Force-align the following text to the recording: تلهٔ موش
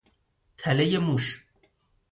تلهٔ 0.57 0.99
موش 1.05 1.25